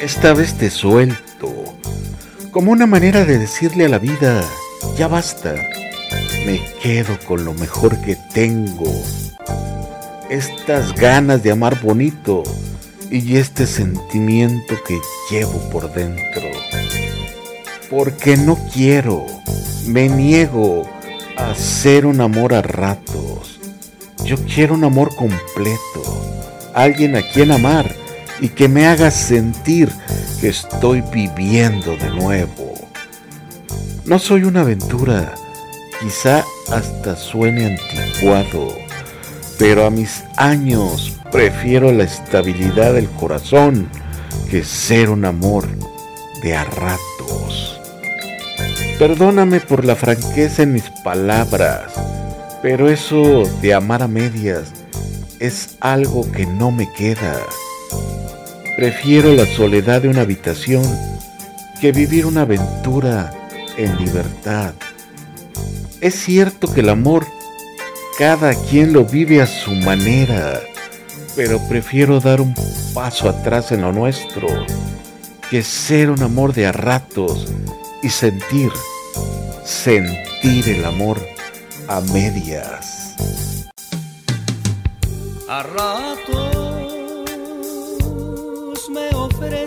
[0.00, 1.76] Esta vez te suelto,
[2.52, 4.44] como una manera de decirle a la vida,
[4.96, 5.56] ya basta,
[6.46, 8.92] me quedo con lo mejor que tengo.
[10.30, 12.44] Estas ganas de amar bonito
[13.10, 15.00] y este sentimiento que
[15.32, 16.48] llevo por dentro.
[17.90, 19.26] Porque no quiero,
[19.88, 20.88] me niego
[21.36, 23.58] a hacer un amor a ratos.
[24.24, 26.38] Yo quiero un amor completo,
[26.72, 27.92] alguien a quien amar
[28.40, 29.90] y que me haga sentir
[30.40, 32.74] que estoy viviendo de nuevo.
[34.04, 35.34] No soy una aventura,
[36.00, 38.68] quizá hasta suene anticuado,
[39.58, 43.88] pero a mis años prefiero la estabilidad del corazón
[44.50, 45.66] que ser un amor
[46.42, 47.80] de a ratos.
[48.98, 51.92] Perdóname por la franqueza en mis palabras,
[52.62, 54.72] pero eso de amar a medias
[55.38, 57.38] es algo que no me queda.
[58.78, 60.84] Prefiero la soledad de una habitación
[61.80, 63.32] que vivir una aventura
[63.76, 64.72] en libertad.
[66.00, 67.26] Es cierto que el amor
[68.20, 70.60] cada quien lo vive a su manera,
[71.34, 72.54] pero prefiero dar un
[72.94, 74.46] paso atrás en lo nuestro
[75.50, 77.52] que ser un amor de a ratos
[78.04, 78.70] y sentir,
[79.64, 81.20] sentir el amor
[81.88, 83.16] a medias.
[85.48, 86.57] A me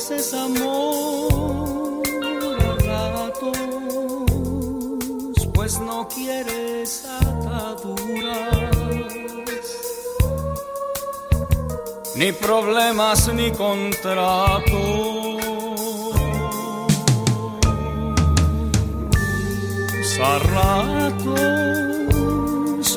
[0.00, 2.02] ofreces amor
[2.58, 3.58] a ratos,
[5.52, 8.76] pues no quieres ataduras,
[12.16, 14.88] ni problemas ni contratos.
[20.22, 21.38] A ratos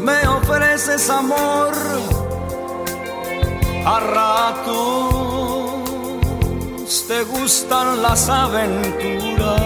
[0.00, 1.72] me ofreces amor,
[3.86, 5.21] a ratos
[7.00, 9.62] te gustan las aventuras,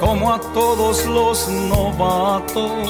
[0.00, 2.88] como a todos los novatos.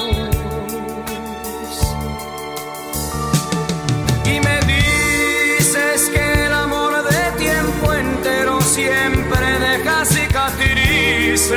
[4.25, 11.53] Y me dices que el amor de tiempo entero siempre deja cicatrices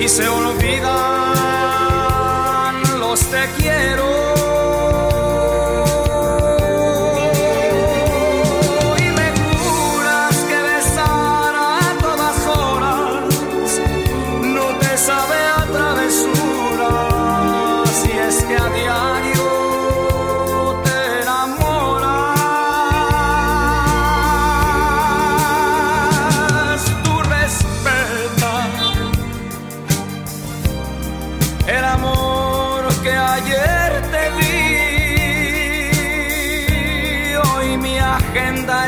[0.00, 1.21] y se olvidan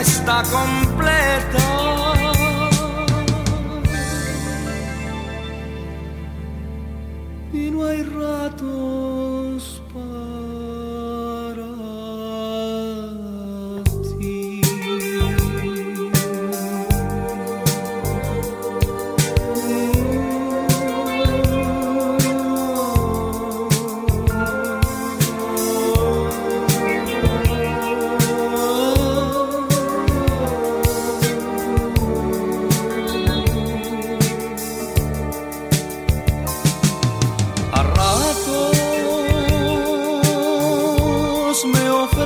[0.00, 1.58] está completa.
[7.52, 8.02] Y no hay
[9.54, 9.80] ratos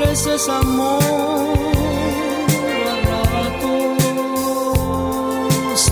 [0.08, 1.02] ofreces amor
[2.88, 4.00] a ratos,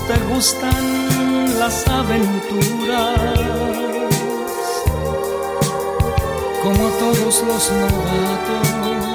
[0.07, 3.39] te gustan las aventuras,
[6.63, 9.06] como todos los novatos